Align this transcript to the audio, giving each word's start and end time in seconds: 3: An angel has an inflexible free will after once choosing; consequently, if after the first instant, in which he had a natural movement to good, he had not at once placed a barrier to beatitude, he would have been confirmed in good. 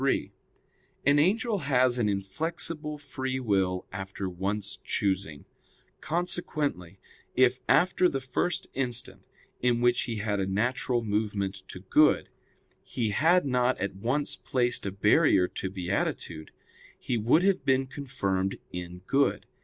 3: 0.01 0.31
An 1.05 1.19
angel 1.19 1.59
has 1.59 1.99
an 1.99 2.09
inflexible 2.09 2.97
free 2.97 3.39
will 3.39 3.85
after 3.91 4.27
once 4.27 4.79
choosing; 4.83 5.45
consequently, 5.99 6.99
if 7.35 7.59
after 7.69 8.09
the 8.09 8.19
first 8.19 8.65
instant, 8.73 9.21
in 9.61 9.79
which 9.79 10.05
he 10.05 10.15
had 10.15 10.39
a 10.39 10.47
natural 10.47 11.03
movement 11.03 11.61
to 11.67 11.81
good, 11.81 12.29
he 12.81 13.11
had 13.11 13.45
not 13.45 13.77
at 13.77 13.93
once 13.95 14.35
placed 14.35 14.87
a 14.87 14.91
barrier 14.91 15.47
to 15.47 15.69
beatitude, 15.69 16.49
he 16.97 17.15
would 17.15 17.43
have 17.43 17.63
been 17.63 17.85
confirmed 17.85 18.57
in 18.71 19.03
good. 19.05 19.45